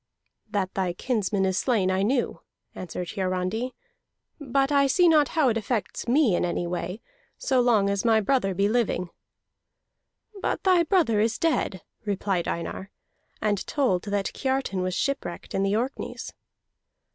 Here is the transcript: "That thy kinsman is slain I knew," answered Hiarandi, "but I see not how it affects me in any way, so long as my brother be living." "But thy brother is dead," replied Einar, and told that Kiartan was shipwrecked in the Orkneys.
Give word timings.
"That 0.49 0.73
thy 0.73 0.93
kinsman 0.93 1.45
is 1.45 1.59
slain 1.59 1.91
I 1.91 2.01
knew," 2.01 2.41
answered 2.73 3.11
Hiarandi, 3.11 3.75
"but 4.39 4.71
I 4.71 4.87
see 4.87 5.07
not 5.07 5.27
how 5.37 5.49
it 5.49 5.57
affects 5.57 6.07
me 6.07 6.35
in 6.35 6.43
any 6.43 6.65
way, 6.65 7.01
so 7.37 7.61
long 7.61 7.87
as 7.87 8.03
my 8.03 8.19
brother 8.19 8.55
be 8.55 8.67
living." 8.67 9.11
"But 10.41 10.63
thy 10.63 10.81
brother 10.81 11.19
is 11.19 11.37
dead," 11.37 11.83
replied 12.03 12.47
Einar, 12.47 12.89
and 13.43 13.59
told 13.67 14.05
that 14.05 14.33
Kiartan 14.33 14.81
was 14.81 14.95
shipwrecked 14.95 15.53
in 15.53 15.61
the 15.61 15.75
Orkneys. 15.75 16.33